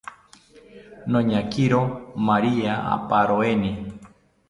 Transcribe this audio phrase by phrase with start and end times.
[1.11, 1.79] Noñakiro
[2.27, 3.71] maria apaniroeni